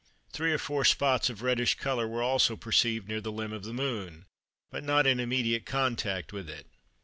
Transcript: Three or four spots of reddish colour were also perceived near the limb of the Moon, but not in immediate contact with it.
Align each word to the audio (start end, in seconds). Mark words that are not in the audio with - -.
Three 0.31 0.51
or 0.51 0.57
four 0.57 0.83
spots 0.83 1.29
of 1.29 1.43
reddish 1.43 1.75
colour 1.75 2.07
were 2.07 2.23
also 2.23 2.55
perceived 2.55 3.07
near 3.07 3.21
the 3.21 3.31
limb 3.31 3.53
of 3.53 3.63
the 3.63 3.71
Moon, 3.71 4.25
but 4.71 4.83
not 4.83 5.05
in 5.05 5.19
immediate 5.19 5.63
contact 5.67 6.33
with 6.33 6.49
it. 6.49 6.65